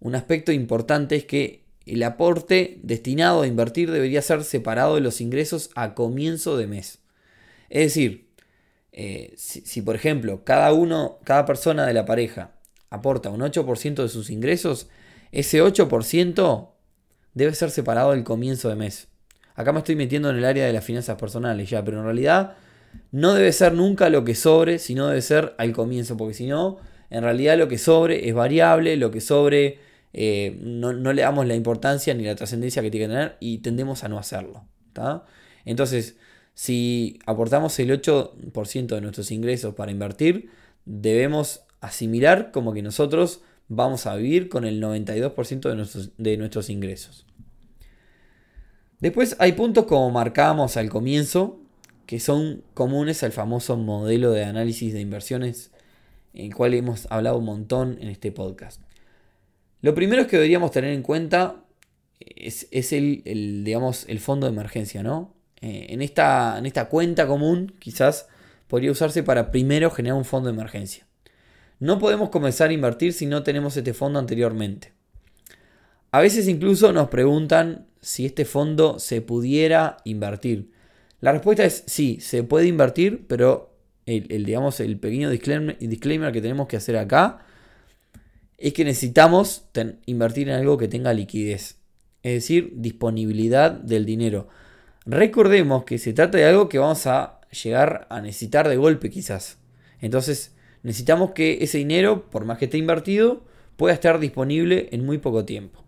un 0.00 0.14
aspecto 0.14 0.52
importante 0.52 1.16
es 1.16 1.24
que 1.24 1.64
el 1.84 2.02
aporte 2.02 2.78
destinado 2.82 3.42
a 3.42 3.46
invertir 3.46 3.90
debería 3.90 4.22
ser 4.22 4.44
separado 4.44 4.94
de 4.94 5.00
los 5.00 5.20
ingresos 5.20 5.70
a 5.74 5.94
comienzo 5.94 6.56
de 6.56 6.66
mes. 6.66 7.00
Es 7.70 7.86
decir, 7.86 8.28
eh, 8.92 9.34
si, 9.36 9.82
por 9.82 9.96
ejemplo 9.96 10.44
cada 10.44 10.72
uno, 10.72 11.18
cada 11.24 11.44
persona 11.44 11.86
de 11.86 11.94
la 11.94 12.04
pareja 12.04 12.52
aporta 12.90 13.30
un 13.30 13.40
8% 13.40 14.02
de 14.02 14.08
sus 14.08 14.30
ingresos, 14.30 14.88
ese 15.32 15.62
8% 15.62 16.70
debe 17.34 17.54
ser 17.54 17.70
separado 17.70 18.12
del 18.12 18.24
comienzo 18.24 18.68
de 18.68 18.76
mes. 18.76 19.08
Acá 19.54 19.72
me 19.72 19.80
estoy 19.80 19.96
metiendo 19.96 20.30
en 20.30 20.36
el 20.36 20.44
área 20.44 20.66
de 20.66 20.72
las 20.72 20.84
finanzas 20.84 21.16
personales 21.18 21.68
ya, 21.68 21.84
pero 21.84 21.98
en 21.98 22.04
realidad 22.04 22.56
no 23.10 23.34
debe 23.34 23.52
ser 23.52 23.74
nunca 23.74 24.08
lo 24.08 24.24
que 24.24 24.34
sobre, 24.34 24.78
sino 24.78 25.08
debe 25.08 25.22
ser 25.22 25.54
al 25.58 25.72
comienzo, 25.72 26.16
porque 26.16 26.34
si 26.34 26.46
no, 26.46 26.78
en 27.10 27.22
realidad 27.22 27.58
lo 27.58 27.68
que 27.68 27.78
sobre 27.78 28.28
es 28.28 28.34
variable, 28.34 28.96
lo 28.96 29.10
que 29.10 29.20
sobre 29.20 29.78
eh, 30.12 30.58
no, 30.60 30.92
le 30.92 31.22
damos 31.22 31.46
la 31.46 31.54
importancia 31.54 32.14
ni 32.14 32.24
la 32.24 32.34
trascendencia 32.34 32.82
que 32.82 32.90
tiene 32.90 33.06
que 33.06 33.12
tener 33.12 33.36
y 33.40 33.58
tendemos 33.58 34.04
a 34.04 34.08
no 34.08 34.18
hacerlo. 34.18 34.64
Entonces, 35.64 36.16
si 36.54 37.20
aportamos 37.24 37.78
el 37.78 37.90
8% 37.90 38.86
de 38.86 39.00
nuestros 39.00 39.30
ingresos 39.30 39.74
para 39.74 39.92
invertir, 39.92 40.50
debemos 40.84 41.62
asimilar 41.80 42.50
como 42.50 42.72
que 42.72 42.82
nosotros 42.82 43.42
vamos 43.68 44.06
a 44.06 44.16
vivir 44.16 44.48
con 44.48 44.64
el 44.64 44.82
92% 44.82 45.68
de 45.68 45.76
nuestros, 45.76 46.10
de 46.16 46.36
nuestros 46.36 46.68
ingresos. 46.68 47.26
Después 49.00 49.36
hay 49.38 49.52
puntos 49.52 49.84
como 49.84 50.10
marcábamos 50.10 50.76
al 50.76 50.88
comienzo, 50.88 51.60
que 52.06 52.18
son 52.18 52.64
comunes 52.74 53.22
al 53.22 53.30
famoso 53.30 53.76
modelo 53.76 54.32
de 54.32 54.44
análisis 54.44 54.92
de 54.92 55.00
inversiones 55.00 55.70
el 56.34 56.54
cual 56.54 56.74
hemos 56.74 57.06
hablado 57.10 57.38
un 57.38 57.44
montón 57.44 57.98
en 58.00 58.08
este 58.08 58.32
podcast. 58.32 58.80
Lo 59.80 59.94
primero 59.94 60.26
que 60.26 60.36
deberíamos 60.36 60.70
tener 60.70 60.92
en 60.92 61.02
cuenta 61.02 61.64
es, 62.20 62.92
el, 62.92 63.62
digamos, 63.64 64.04
el 64.08 64.20
fondo 64.20 64.46
de 64.46 64.52
emergencia, 64.52 65.02
¿no? 65.02 65.34
Eh, 65.60 65.86
en, 65.90 66.02
esta, 66.02 66.58
en 66.58 66.66
esta 66.66 66.88
cuenta 66.88 67.26
común 67.26 67.74
quizás 67.78 68.28
podría 68.68 68.92
usarse 68.92 69.22
para 69.22 69.50
primero 69.50 69.90
generar 69.90 70.16
un 70.16 70.24
fondo 70.24 70.48
de 70.48 70.54
emergencia. 70.54 71.06
no 71.80 71.98
podemos 71.98 72.30
comenzar 72.30 72.70
a 72.70 72.72
invertir 72.72 73.12
si 73.12 73.26
no 73.26 73.42
tenemos 73.42 73.76
este 73.76 73.94
fondo 73.94 74.18
anteriormente. 74.18 74.92
A 76.10 76.20
veces 76.20 76.48
incluso 76.48 76.92
nos 76.92 77.08
preguntan 77.08 77.86
si 78.00 78.26
este 78.26 78.44
fondo 78.44 78.98
se 78.98 79.20
pudiera 79.20 79.98
invertir. 80.04 80.70
La 81.20 81.32
respuesta 81.32 81.64
es 81.64 81.84
sí, 81.86 82.20
se 82.20 82.42
puede 82.44 82.66
invertir, 82.66 83.26
pero 83.26 83.67
el, 84.08 84.44
digamos, 84.44 84.80
el 84.80 84.98
pequeño 84.98 85.28
disclaimer, 85.30 86.32
que 86.32 86.40
tenemos 86.40 86.66
que 86.66 86.76
hacer 86.76 86.96
acá 86.96 87.44
es 88.56 88.72
que 88.72 88.84
necesitamos 88.84 89.66
invertir 90.06 90.48
en 90.48 90.56
algo 90.56 90.78
que 90.78 90.88
tenga 90.88 91.12
liquidez, 91.12 91.78
es 92.22 92.32
decir, 92.32 92.72
disponibilidad 92.74 93.70
del 93.70 94.04
dinero. 94.04 94.48
Recordemos 95.06 95.84
que 95.84 95.98
se 95.98 96.12
trata 96.12 96.38
de 96.38 96.46
algo 96.46 96.68
que 96.68 96.78
vamos 96.78 97.06
a 97.06 97.40
llegar 97.62 98.06
a 98.10 98.20
necesitar 98.20 98.68
de 98.68 98.76
golpe 98.76 99.10
quizás. 99.10 99.58
Entonces 100.00 100.56
necesitamos 100.82 101.32
que 101.32 101.58
ese 101.60 101.78
dinero, 101.78 102.30
por 102.30 102.44
más 102.44 102.58
que 102.58 102.64
esté 102.64 102.78
invertido, 102.78 103.44
pueda 103.76 103.94
estar 103.94 104.18
disponible 104.18 104.88
en 104.90 105.04
muy 105.04 105.18
poco 105.18 105.44
tiempo. 105.44 105.84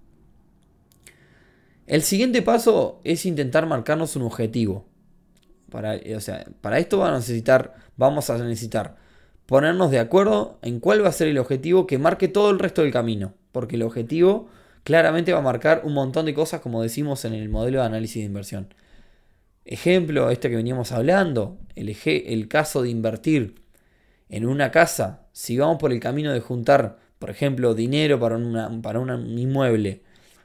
El 1.87 2.03
siguiente 2.03 2.43
paso 2.43 3.01
es 3.03 3.27
intentar 3.27 3.67
marcarnos 3.67 4.15
un 4.15 4.23
objetivo. 4.23 4.87
Para, 5.71 5.99
o 6.17 6.21
sea, 6.21 6.45
para 6.61 6.79
esto 6.79 7.05
a, 7.05 7.13
necesitar, 7.13 7.75
vamos 7.97 8.29
a 8.31 8.39
necesitar 8.39 8.97
ponernos 9.47 9.91
de 9.91 9.99
acuerdo 9.99 10.59
en 10.63 10.81
cuál 10.81 11.05
va 11.05 11.09
a 11.09 11.13
ser 11.13 11.29
el 11.29 11.39
objetivo 11.39 11.87
que 11.87 11.99
marque 11.99 12.29
todo 12.29 12.51
el 12.51 12.59
resto 12.59 12.83
del 12.83 12.93
camino. 12.93 13.35
Porque 13.53 13.77
el 13.77 13.83
objetivo 13.83 14.49
claramente 14.85 15.33
va 15.33 15.41
a 15.41 15.43
marcar 15.43 15.83
un 15.85 15.95
montón 15.95 16.27
de 16.27 16.35
cosas 16.35 16.61
como 16.61 16.83
decimos 16.83 17.25
en 17.25 17.35
el 17.35 17.49
modelo 17.49 17.81
de 17.81 17.87
análisis 17.87 18.23
de 18.23 18.27
inversión. 18.27 18.75
Ejemplo, 19.65 20.31
este 20.31 20.51
que 20.51 20.57
veníamos 20.57 20.93
hablando, 20.93 21.59
el, 21.75 21.97
el 22.05 22.49
caso 22.49 22.83
de 22.83 22.91
invertir 22.91 23.63
en 24.29 24.47
una 24.47 24.71
casa, 24.71 25.27
si 25.33 25.59
vamos 25.59 25.79
por 25.79 25.93
el 25.93 26.01
camino 26.01 26.33
de 26.33 26.41
juntar, 26.41 26.99
por 27.19 27.31
ejemplo, 27.31 27.75
dinero 27.75 28.19
para, 28.21 28.39
para 28.83 29.01
un 29.01 29.39
inmueble, 29.39 30.03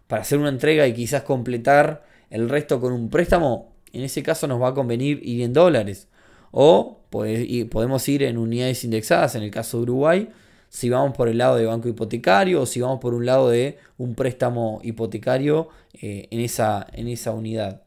para 0.07 0.23
hacer 0.23 0.39
una 0.39 0.49
entrega 0.49 0.87
y 0.87 0.93
quizás 0.93 1.23
completar 1.23 2.03
el 2.29 2.49
resto 2.49 2.81
con 2.81 2.93
un 2.93 3.09
préstamo, 3.09 3.74
en 3.95 4.03
ese 4.03 4.23
caso 4.23 4.47
nos 4.47 4.61
va 4.61 4.69
a 4.69 4.73
convenir 4.73 5.19
ir 5.23 5.41
en 5.41 5.53
dólares. 5.53 6.07
O 6.51 7.01
podemos 7.09 8.07
ir 8.07 8.23
en 8.23 8.37
unidades 8.37 8.83
indexadas, 8.83 9.35
en 9.35 9.43
el 9.43 9.51
caso 9.51 9.77
de 9.77 9.83
Uruguay, 9.83 10.29
si 10.69 10.89
vamos 10.89 11.15
por 11.15 11.27
el 11.27 11.37
lado 11.37 11.55
de 11.55 11.65
banco 11.65 11.87
hipotecario 11.87 12.61
o 12.61 12.65
si 12.65 12.81
vamos 12.81 12.99
por 12.99 13.13
un 13.13 13.25
lado 13.25 13.49
de 13.49 13.77
un 13.97 14.15
préstamo 14.15 14.81
hipotecario 14.83 15.69
eh, 16.01 16.27
en, 16.31 16.39
esa, 16.39 16.87
en 16.93 17.07
esa 17.07 17.31
unidad. 17.31 17.83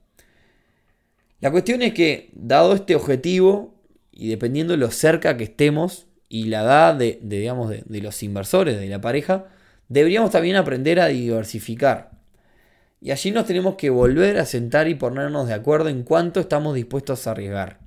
La 1.41 1.51
cuestión 1.51 1.83
es 1.83 1.95
que, 1.95 2.31
dado 2.35 2.75
este 2.75 2.95
objetivo, 2.95 3.75
y 4.11 4.29
dependiendo 4.29 4.73
de 4.73 4.79
lo 4.79 4.91
cerca 4.91 5.37
que 5.37 5.45
estemos 5.45 6.07
y 6.29 6.45
la 6.45 6.63
edad 6.63 6.95
de, 6.95 7.19
digamos, 7.23 7.71
de 7.71 8.01
los 8.01 8.23
inversores, 8.23 8.81
de 8.81 8.89
la 8.89 9.01
pareja, 9.01 9.47
deberíamos 9.89 10.31
también 10.31 10.57
aprender 10.57 10.99
a 11.01 11.07
diversificar. 11.07 12.18
Y 13.01 13.11
allí 13.11 13.31
nos 13.31 13.47
tenemos 13.47 13.77
que 13.77 13.91
volver 13.91 14.39
a 14.39 14.45
sentar 14.45 14.89
y 14.89 14.95
ponernos 14.95 15.47
de 15.47 15.55
acuerdo 15.55 15.89
en 15.89 16.03
cuánto 16.03 16.41
estamos 16.41 16.75
dispuestos 16.75 17.27
a 17.27 17.33
arriesgar. 17.33 17.79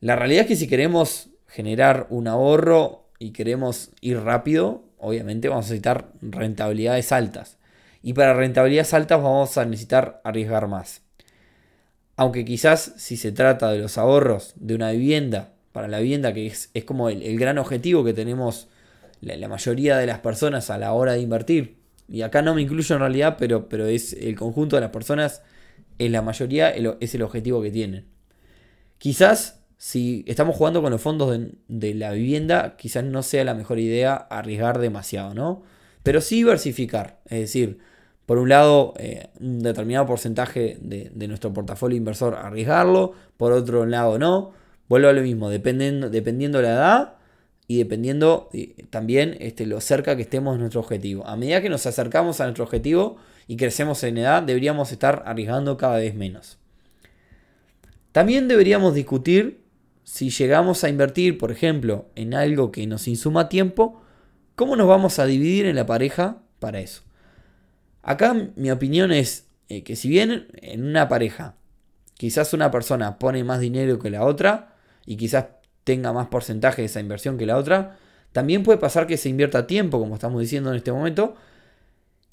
La 0.00 0.16
realidad 0.16 0.42
es 0.42 0.48
que 0.48 0.56
si 0.56 0.66
queremos 0.66 1.30
generar 1.46 2.06
un 2.10 2.28
ahorro 2.28 3.08
y 3.18 3.32
queremos 3.32 3.90
ir 4.00 4.20
rápido, 4.20 4.84
obviamente 4.98 5.48
vamos 5.48 5.66
a 5.66 5.68
necesitar 5.68 6.12
rentabilidades 6.20 7.12
altas. 7.12 7.58
Y 8.02 8.12
para 8.12 8.34
rentabilidades 8.34 8.92
altas 8.94 9.22
vamos 9.22 9.56
a 9.56 9.64
necesitar 9.64 10.20
arriesgar 10.24 10.68
más. 10.68 11.02
Aunque 12.16 12.44
quizás 12.44 12.92
si 12.96 13.16
se 13.16 13.32
trata 13.32 13.70
de 13.70 13.78
los 13.78 13.98
ahorros 13.98 14.54
de 14.56 14.74
una 14.74 14.90
vivienda, 14.90 15.52
para 15.72 15.88
la 15.88 16.00
vivienda 16.00 16.32
que 16.32 16.46
es, 16.46 16.70
como 16.84 17.08
el, 17.08 17.22
el 17.22 17.38
gran 17.38 17.58
objetivo 17.58 18.04
que 18.04 18.14
tenemos 18.14 18.68
la, 19.20 19.48
mayoría 19.48 19.98
de 19.98 20.06
las 20.06 20.20
personas 20.20 20.70
a 20.70 20.78
la 20.78 20.92
hora 20.92 21.12
de 21.12 21.20
invertir, 21.20 21.76
y 22.08 22.22
acá 22.22 22.42
no 22.42 22.54
me 22.54 22.62
incluyo 22.62 22.94
en 22.94 23.00
realidad, 23.00 23.36
pero, 23.38 23.68
pero 23.68 23.86
es 23.86 24.12
el 24.12 24.36
conjunto 24.36 24.76
de 24.76 24.82
las 24.82 24.90
personas, 24.90 25.42
es 25.98 26.10
la 26.10 26.22
mayoría, 26.22 26.70
es 26.70 27.14
el 27.14 27.22
objetivo 27.22 27.62
que 27.62 27.70
tienen. 27.70 28.06
Quizás 28.98 29.60
si 29.78 30.24
estamos 30.26 30.56
jugando 30.56 30.82
con 30.82 30.90
los 30.90 31.00
fondos 31.00 31.38
de, 31.68 31.94
la 31.94 32.12
vivienda, 32.12 32.76
quizás 32.76 33.04
no 33.04 33.22
sea 33.22 33.44
la 33.44 33.54
mejor 33.54 33.78
idea 33.78 34.14
arriesgar 34.14 34.78
demasiado, 34.78 35.34
¿no? 35.34 35.62
Pero 36.02 36.20
sí 36.20 36.36
diversificar, 36.36 37.20
es 37.26 37.40
decir, 37.40 37.78
por 38.24 38.38
un 38.38 38.48
lado, 38.48 38.94
eh, 38.98 39.28
un 39.40 39.60
determinado 39.60 40.06
porcentaje 40.06 40.78
de, 40.80 41.10
de, 41.14 41.28
nuestro 41.28 41.52
portafolio 41.52 41.96
inversor 41.96 42.34
arriesgarlo, 42.34 43.12
por 43.36 43.52
otro 43.52 43.86
lado 43.86 44.18
no. 44.18 44.52
Vuelvo 44.88 45.08
a 45.08 45.12
lo 45.12 45.22
mismo, 45.22 45.50
dependiendo, 45.50 46.10
dependiendo 46.10 46.62
la 46.62 46.68
edad, 46.70 47.14
y 47.68 47.78
dependiendo 47.78 48.48
eh, 48.52 48.86
también 48.90 49.36
este, 49.40 49.66
lo 49.66 49.80
cerca 49.80 50.16
que 50.16 50.22
estemos 50.22 50.54
de 50.54 50.60
nuestro 50.60 50.80
objetivo. 50.80 51.26
A 51.26 51.36
medida 51.36 51.62
que 51.62 51.68
nos 51.68 51.86
acercamos 51.86 52.40
a 52.40 52.44
nuestro 52.44 52.64
objetivo 52.64 53.16
y 53.48 53.56
crecemos 53.56 54.02
en 54.04 54.18
edad, 54.18 54.42
deberíamos 54.42 54.92
estar 54.92 55.22
arriesgando 55.26 55.76
cada 55.76 55.96
vez 55.96 56.14
menos. 56.14 56.58
También 58.12 58.48
deberíamos 58.48 58.94
discutir 58.94 59.64
si 60.04 60.30
llegamos 60.30 60.84
a 60.84 60.88
invertir, 60.88 61.36
por 61.36 61.50
ejemplo, 61.50 62.08
en 62.14 62.32
algo 62.32 62.70
que 62.70 62.86
nos 62.86 63.08
insuma 63.08 63.48
tiempo, 63.48 64.00
¿cómo 64.54 64.76
nos 64.76 64.86
vamos 64.86 65.18
a 65.18 65.26
dividir 65.26 65.66
en 65.66 65.74
la 65.74 65.84
pareja 65.84 66.42
para 66.60 66.78
eso? 66.78 67.02
Acá 68.02 68.34
mi 68.54 68.70
opinión 68.70 69.10
es 69.10 69.48
eh, 69.68 69.82
que 69.82 69.96
si 69.96 70.08
bien 70.08 70.46
en 70.54 70.86
una 70.86 71.08
pareja 71.08 71.56
quizás 72.14 72.52
una 72.52 72.70
persona 72.70 73.18
pone 73.18 73.42
más 73.42 73.60
dinero 73.60 73.98
que 73.98 74.10
la 74.10 74.24
otra 74.24 74.76
y 75.04 75.16
quizás 75.16 75.46
tenga 75.86 76.12
más 76.12 76.26
porcentaje 76.26 76.82
de 76.82 76.86
esa 76.86 76.98
inversión 76.98 77.38
que 77.38 77.46
la 77.46 77.56
otra. 77.56 77.96
También 78.32 78.64
puede 78.64 78.76
pasar 78.76 79.06
que 79.06 79.16
se 79.16 79.28
invierta 79.28 79.68
tiempo, 79.68 80.00
como 80.00 80.16
estamos 80.16 80.40
diciendo 80.40 80.70
en 80.70 80.76
este 80.76 80.90
momento. 80.90 81.36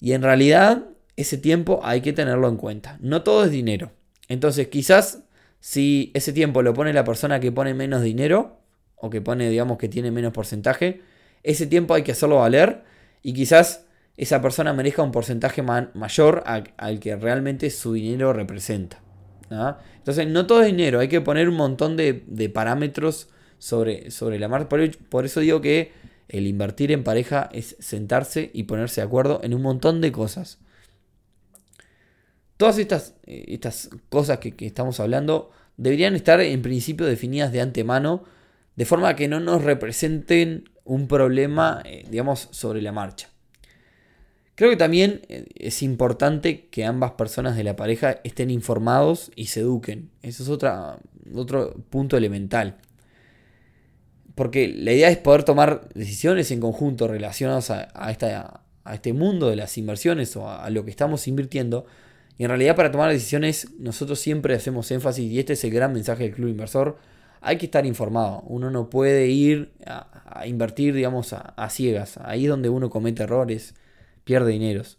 Y 0.00 0.12
en 0.12 0.22
realidad 0.22 0.82
ese 1.14 1.38
tiempo 1.38 1.78
hay 1.84 2.00
que 2.00 2.12
tenerlo 2.12 2.48
en 2.48 2.56
cuenta. 2.56 2.98
No 3.00 3.22
todo 3.22 3.44
es 3.44 3.52
dinero. 3.52 3.92
Entonces 4.28 4.66
quizás 4.66 5.20
si 5.60 6.10
ese 6.14 6.32
tiempo 6.32 6.62
lo 6.62 6.74
pone 6.74 6.92
la 6.92 7.04
persona 7.04 7.38
que 7.38 7.52
pone 7.52 7.74
menos 7.74 8.02
dinero, 8.02 8.58
o 8.96 9.08
que 9.08 9.20
pone, 9.20 9.48
digamos, 9.48 9.78
que 9.78 9.88
tiene 9.88 10.10
menos 10.10 10.32
porcentaje, 10.32 11.02
ese 11.44 11.68
tiempo 11.68 11.94
hay 11.94 12.02
que 12.02 12.12
hacerlo 12.12 12.40
valer. 12.40 12.82
Y 13.22 13.34
quizás 13.34 13.86
esa 14.16 14.42
persona 14.42 14.72
merezca 14.72 15.04
un 15.04 15.12
porcentaje 15.12 15.62
mayor 15.62 16.42
al, 16.44 16.98
que 16.98 17.14
realmente 17.14 17.70
su 17.70 17.92
dinero 17.92 18.32
representa. 18.32 19.00
Entonces 19.98 20.26
no 20.26 20.46
todo 20.46 20.62
es 20.62 20.66
dinero, 20.66 20.98
hay 20.98 21.08
que 21.08 21.20
poner 21.20 21.48
un 21.48 21.54
montón 21.54 21.96
de, 21.96 22.24
de 22.26 22.48
parámetros 22.48 23.28
sobre, 23.64 24.10
sobre 24.10 24.38
la 24.38 24.46
marcha. 24.48 24.68
Por, 24.68 25.24
eso 25.24 25.40
digo 25.40 25.62
que 25.62 25.92
el 26.28 26.46
invertir 26.46 26.92
en 26.92 27.02
pareja 27.02 27.48
es 27.50 27.76
sentarse 27.78 28.50
y 28.52 28.64
ponerse 28.64 29.00
de 29.00 29.06
acuerdo 29.06 29.40
en 29.42 29.54
un 29.54 29.62
montón 29.62 30.02
de 30.02 30.12
cosas. 30.12 30.58
Todas 32.58 32.76
estas, 32.76 33.14
eh, 33.24 33.46
estas 33.48 33.88
cosas 34.10 34.38
que, 34.38 34.54
estamos 34.66 35.00
hablando 35.00 35.50
deberían 35.78 36.14
estar 36.14 36.40
en 36.40 36.60
principio 36.60 37.06
definidas 37.06 37.52
de 37.52 37.62
antemano, 37.62 38.24
de 38.76 38.84
forma 38.84 39.16
que 39.16 39.28
no 39.28 39.40
nos 39.40 39.64
representen 39.64 40.68
un 40.84 41.08
problema, 41.08 41.80
eh, 41.86 42.04
digamos, 42.10 42.48
sobre 42.50 42.82
la 42.82 42.92
marcha. 42.92 43.30
Creo 44.56 44.68
que 44.68 44.76
también 44.76 45.22
eh, 45.30 45.46
es 45.54 45.82
importante 45.82 46.66
que 46.66 46.84
ambas 46.84 47.12
personas 47.12 47.56
de 47.56 47.64
la 47.64 47.76
pareja 47.76 48.20
estén 48.24 48.50
informados 48.50 49.32
y 49.36 49.46
se 49.46 49.60
eduquen. 49.60 50.10
Eso 50.20 50.42
es 50.42 50.50
otra, 50.50 50.98
otro 51.34 51.74
punto 51.88 52.18
elemental. 52.18 52.76
Porque 54.34 54.68
la 54.68 54.92
idea 54.92 55.10
es 55.10 55.18
poder 55.18 55.44
tomar 55.44 55.88
decisiones 55.94 56.50
en 56.50 56.60
conjunto 56.60 57.06
relacionadas 57.06 57.70
a, 57.70 57.88
a 58.84 58.94
este 58.94 59.12
mundo 59.12 59.48
de 59.48 59.56
las 59.56 59.76
inversiones 59.78 60.36
o 60.36 60.48
a, 60.48 60.68
lo 60.70 60.84
que 60.84 60.90
estamos 60.90 61.26
invirtiendo. 61.26 61.86
Y 62.38 62.44
en 62.44 62.50
realidad 62.50 62.76
para 62.76 62.90
tomar 62.90 63.10
decisiones 63.10 63.68
nosotros 63.78 64.20
siempre 64.20 64.54
hacemos 64.54 64.90
énfasis, 64.90 65.30
y 65.30 65.38
este 65.38 65.54
es 65.54 65.64
el 65.64 65.70
gran 65.70 65.92
mensaje 65.92 66.24
del 66.24 66.34
Club 66.34 66.48
Inversor, 66.48 66.98
hay 67.40 67.58
que 67.58 67.66
estar 67.66 67.86
informado. 67.86 68.42
Uno 68.46 68.70
no 68.70 68.90
puede 68.90 69.28
ir 69.28 69.72
a, 69.86 70.46
invertir, 70.46 70.94
digamos, 70.94 71.32
a, 71.32 71.68
ciegas. 71.70 72.18
Ahí 72.22 72.44
es 72.44 72.50
donde 72.50 72.68
uno 72.68 72.90
comete 72.90 73.22
errores, 73.22 73.74
pierde 74.24 74.52
dineros. 74.52 74.98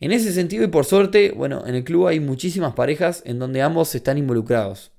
En 0.00 0.12
ese 0.12 0.32
sentido 0.32 0.64
y 0.64 0.68
por 0.68 0.84
suerte, 0.84 1.32
bueno, 1.32 1.66
en 1.66 1.74
el 1.74 1.84
club 1.84 2.08
hay 2.08 2.20
muchísimas 2.20 2.74
parejas 2.74 3.22
en 3.26 3.38
donde 3.38 3.62
ambos 3.62 3.94
están 3.94 4.18
involucrados. 4.18 4.90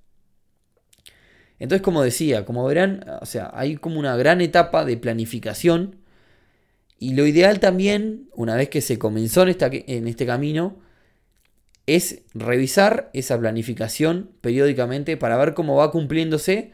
Entonces, 1.59 1.83
como 1.83 2.03
decía, 2.03 2.45
como 2.45 2.65
verán, 2.65 3.05
o 3.21 3.25
sea, 3.25 3.51
hay 3.53 3.77
como 3.77 3.99
una 3.99 4.15
gran 4.15 4.41
etapa 4.41 4.85
de 4.85 4.97
planificación. 4.97 5.97
Y 6.99 7.13
lo 7.13 7.25
ideal 7.25 7.59
también, 7.59 8.29
una 8.35 8.55
vez 8.55 8.69
que 8.69 8.81
se 8.81 8.99
comenzó 8.99 9.43
en, 9.43 10.07
este 10.07 10.25
camino, 10.25 10.77
es 11.85 12.21
revisar 12.33 13.09
esa 13.13 13.39
planificación 13.39 14.31
periódicamente 14.41 15.17
para 15.17 15.37
ver 15.37 15.53
cómo 15.53 15.75
va 15.75 15.91
cumpliéndose 15.91 16.73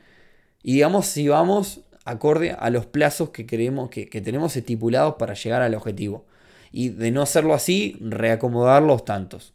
y 0.64 0.74
digamos 0.74 1.06
si 1.06 1.28
vamos 1.28 1.82
acorde 2.06 2.56
a 2.58 2.70
los 2.70 2.86
plazos 2.86 3.30
que, 3.30 3.46
que, 3.46 4.10
que 4.10 4.22
tenemos 4.22 4.56
estipulados 4.58 5.16
para 5.16 5.34
llegar 5.34 5.62
al 5.62 5.76
objetivo. 5.76 6.26
Y 6.72 6.90
de 6.90 7.12
no 7.12 7.22
hacerlo 7.22 7.54
así, 7.54 7.98
reacomodar 8.02 8.82
los 8.82 9.06
tantos. 9.06 9.54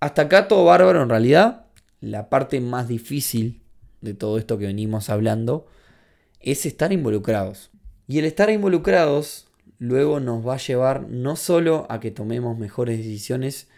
Hasta 0.00 0.22
acá 0.22 0.48
todo 0.48 0.64
bárbaro 0.64 1.02
en 1.02 1.08
realidad 1.08 1.67
la 2.00 2.28
parte 2.28 2.60
más 2.60 2.88
difícil 2.88 3.62
de 4.00 4.14
todo 4.14 4.38
esto 4.38 4.58
que 4.58 4.66
venimos 4.66 5.10
hablando 5.10 5.66
es 6.40 6.66
estar 6.66 6.92
involucrados. 6.92 7.70
Y 8.06 8.18
el 8.18 8.24
estar 8.24 8.50
involucrados 8.50 9.48
luego 9.78 10.20
nos 10.20 10.46
va 10.46 10.54
a 10.54 10.58
llevar 10.58 11.08
no 11.08 11.36
solo 11.36 11.86
a 11.88 12.00
que 12.00 12.10
tomemos 12.10 12.58
mejores 12.58 12.98
decisiones, 12.98 13.68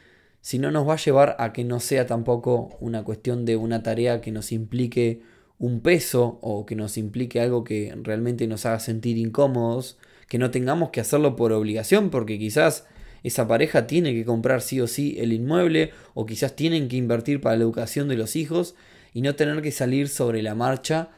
sino 0.41 0.71
nos 0.71 0.89
va 0.89 0.95
a 0.95 0.99
llevar 0.99 1.37
a 1.39 1.53
que 1.53 1.65
no 1.65 1.81
sea 1.81 2.07
tampoco 2.07 2.77
una 2.81 3.05
cuestión 3.05 3.45
de 3.45 3.57
una 3.57 3.83
tarea 3.83 4.21
que 4.21 4.33
nos 4.33 4.53
implique 4.53 5.23
un 5.59 5.81
peso 5.81 6.39
o 6.41 6.65
que 6.65 6.75
nos 6.75 6.97
implique 6.97 7.41
algo 7.41 7.65
que 7.65 7.95
realmente 8.03 8.47
nos 8.47 8.65
haga 8.65 8.81
sentir 8.81 9.19
incómodos, 9.19 9.99
que 10.27 10.39
no 10.39 10.51
tengamos 10.51 10.91
que 10.91 11.01
hacerlo 11.01 11.37
por 11.37 11.53
obligación, 11.53 12.09
porque 12.09 12.39
quizás 12.39 12.87
esa 13.23 13.47
pareja 13.47 13.87
tiene 13.87 14.15
que 14.15 14.25
comprar 14.25 14.63
sí 14.63 14.81
o 14.81 14.87
sí 14.87 15.17
el 15.19 15.33
inmueble 15.33 15.93
o 16.15 16.27
quizás 16.27 16.57
tienen 16.57 16.89
que 16.89 16.97
invertir 16.97 17.41
para 17.41 17.57
la 17.57 17.63
educación 17.63 18.09
de 18.09 18.17
los 18.17 18.37
hijos 18.37 18.75
y 19.13 19.23
no 19.23 19.35
tener 19.35 19.61
que 19.63 19.73
salir 19.73 20.09
sobre 20.09 20.43
la 20.43 20.55
marcha 20.55 21.11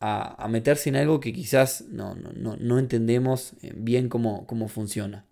a, 0.00 0.48
meterse 0.48 0.88
en 0.88 0.96
algo 0.96 1.20
que 1.20 1.32
quizás 1.32 1.84
no, 1.88 2.16
no, 2.16 2.78
entendemos 2.78 3.52
eh, 3.62 3.72
bien 3.76 4.08
cómo, 4.08 4.46
cómo 4.48 4.66
funciona. 4.66 5.24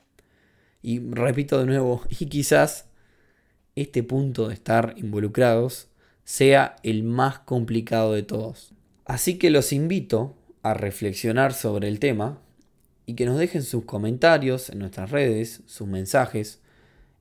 Y 0.80 1.00
repito 1.00 1.58
de 1.58 1.66
nuevo, 1.66 2.02
y 2.20 2.26
quizás 2.26 2.86
este 3.74 4.02
punto 4.02 4.48
de 4.48 4.54
estar 4.54 4.94
involucrados 4.96 5.88
sea 6.24 6.76
el 6.84 7.02
más 7.02 7.40
complicado 7.40 8.12
de 8.12 8.22
todos. 8.22 8.72
Así 9.04 9.38
que 9.38 9.50
los 9.50 9.72
invito 9.72 10.36
a 10.62 10.74
reflexionar 10.74 11.52
sobre 11.52 11.88
el 11.88 11.98
tema 11.98 12.40
y 13.10 13.14
que 13.14 13.26
nos 13.26 13.38
dejen 13.38 13.64
sus 13.64 13.86
comentarios 13.86 14.70
en 14.70 14.78
nuestras 14.78 15.10
redes, 15.10 15.62
sus 15.66 15.88
mensajes, 15.88 16.60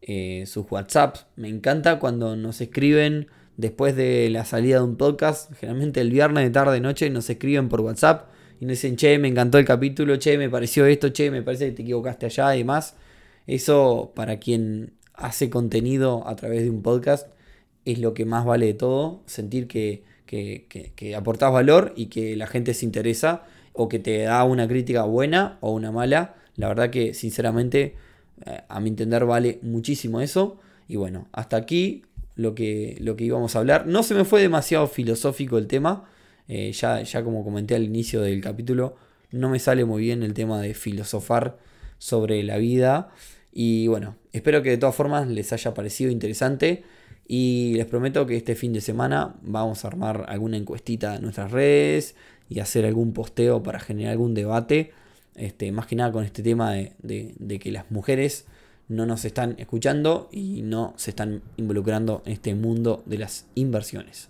eh, 0.03 0.43
sus 0.45 0.69
WhatsApps. 0.69 1.25
Me 1.35 1.47
encanta 1.47 1.97
cuando 1.97 2.35
nos 2.35 2.61
escriben 2.61 3.25
después 3.57 3.95
de 3.95 4.29
la 4.29 4.45
salida 4.45 4.77
de 4.77 4.83
un 4.83 4.97
podcast, 4.97 5.51
generalmente 5.55 5.99
el 5.99 6.11
viernes 6.11 6.43
de 6.43 6.51
tarde 6.51 6.79
noche 6.79 7.09
nos 7.09 7.27
escriben 7.27 7.69
por 7.69 7.81
WhatsApp 7.81 8.29
y 8.59 8.65
nos 8.65 8.73
dicen, 8.73 8.97
che, 8.97 9.17
me 9.17 9.29
encantó 9.29 9.57
el 9.57 9.65
capítulo, 9.65 10.17
che, 10.17 10.37
me 10.37 10.47
pareció 10.47 10.85
esto, 10.85 11.11
che, 11.11 11.31
me 11.31 11.41
parece 11.41 11.69
que 11.69 11.71
te 11.71 11.81
equivocaste 11.81 12.27
allá 12.27 12.55
y 12.55 12.59
demás. 12.59 12.95
Eso 13.47 14.11
para 14.15 14.37
quien 14.37 14.93
hace 15.15 15.49
contenido 15.49 16.27
a 16.27 16.35
través 16.35 16.61
de 16.61 16.69
un 16.69 16.83
podcast 16.83 17.33
es 17.83 17.97
lo 17.97 18.13
que 18.13 18.25
más 18.25 18.45
vale 18.45 18.67
de 18.67 18.73
todo, 18.75 19.23
sentir 19.25 19.67
que, 19.67 20.03
que, 20.27 20.67
que, 20.95 21.15
aportás 21.15 21.51
valor 21.51 21.93
y 21.95 22.05
que 22.05 22.35
la 22.35 22.45
gente 22.45 22.75
se 22.75 22.85
interesa 22.85 23.47
o 23.81 23.87
que 23.87 23.97
te 23.97 24.23
da 24.23 24.43
una 24.43 24.67
crítica 24.67 25.03
buena 25.03 25.57
o 25.61 25.71
una 25.71 25.89
mala. 25.89 26.35
La 26.57 26.67
verdad 26.67 26.89
que 26.89 27.13
sinceramente 27.13 27.95
eh, 28.45 28.61
a 28.67 28.81
mi 28.81 28.89
entender 28.89 29.23
vale 29.23 29.59
muchísimo 29.61 30.19
eso. 30.19 30.59
Y 30.89 30.97
bueno, 30.97 31.29
hasta 31.31 31.55
aquí 31.55 32.03
lo 32.35 32.55
que, 32.55 32.97
lo 32.99 33.15
que 33.15 33.23
íbamos 33.23 33.55
a 33.55 33.59
hablar. 33.59 33.87
No 33.87 34.03
se 34.03 34.15
me 34.15 34.25
fue 34.25 34.41
demasiado 34.41 34.85
filosófico 34.87 35.57
el 35.57 35.67
tema. 35.67 36.09
Eh, 36.49 36.73
ya, 36.73 37.01
ya 37.03 37.23
como 37.23 37.45
comenté 37.45 37.73
al 37.75 37.83
inicio 37.83 38.19
del 38.21 38.41
capítulo, 38.41 38.97
no 39.31 39.47
me 39.47 39.59
sale 39.59 39.85
muy 39.85 40.01
bien 40.01 40.23
el 40.23 40.33
tema 40.33 40.59
de 40.59 40.73
filosofar 40.73 41.57
sobre 41.99 42.43
la 42.43 42.57
vida. 42.57 43.11
Y 43.53 43.87
bueno, 43.87 44.17
espero 44.33 44.61
que 44.61 44.71
de 44.71 44.77
todas 44.77 44.95
formas 44.95 45.25
les 45.29 45.53
haya 45.53 45.73
parecido 45.73 46.11
interesante. 46.11 46.83
Y 47.29 47.75
les 47.75 47.85
prometo 47.85 48.25
que 48.25 48.35
este 48.35 48.55
fin 48.55 48.73
de 48.73 48.81
semana 48.81 49.37
vamos 49.41 49.85
a 49.85 49.87
armar 49.87 50.25
alguna 50.27 50.57
encuestita 50.57 51.15
en 51.15 51.21
nuestras 51.21 51.51
redes 51.51 52.15
y 52.49 52.59
hacer 52.59 52.85
algún 52.85 53.13
posteo 53.13 53.63
para 53.63 53.79
generar 53.79 54.11
algún 54.11 54.33
debate. 54.33 54.91
Este, 55.35 55.71
más 55.71 55.85
que 55.85 55.95
nada 55.95 56.11
con 56.11 56.25
este 56.25 56.43
tema 56.43 56.73
de, 56.73 56.93
de 56.99 57.59
que 57.59 57.71
las 57.71 57.89
mujeres 57.91 58.45
no 58.89 59.05
nos 59.05 59.23
están 59.23 59.55
escuchando 59.59 60.27
y 60.31 60.63
no 60.63 60.93
se 60.97 61.11
están 61.11 61.43
involucrando 61.55 62.23
en 62.25 62.33
este 62.33 62.55
mundo 62.55 63.03
de 63.05 63.19
las 63.19 63.45
inversiones. 63.55 64.29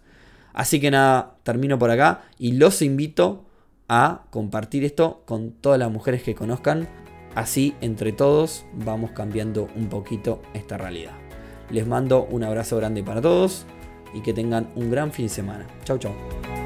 Así 0.53 0.79
que 0.79 0.91
nada, 0.91 1.37
termino 1.43 1.79
por 1.79 1.89
acá 1.89 2.23
y 2.37 2.51
los 2.51 2.81
invito 2.81 3.45
a 3.87 4.25
compartir 4.29 4.83
esto 4.83 5.23
con 5.25 5.51
todas 5.51 5.79
las 5.79 5.89
mujeres 5.89 6.21
que 6.21 6.35
conozcan. 6.35 6.87
Así 7.35 7.73
entre 7.81 8.11
todos 8.11 8.65
vamos 8.73 9.11
cambiando 9.11 9.69
un 9.75 9.87
poquito 9.87 10.41
esta 10.53 10.77
realidad. 10.77 11.13
Les 11.71 11.87
mando 11.87 12.25
un 12.25 12.43
abrazo 12.43 12.77
grande 12.77 13.03
para 13.03 13.21
todos 13.21 13.65
y 14.13 14.21
que 14.21 14.33
tengan 14.33 14.69
un 14.75 14.91
gran 14.91 15.11
fin 15.11 15.25
de 15.25 15.29
semana. 15.29 15.67
Chau 15.85 15.97
chau. 15.97 16.58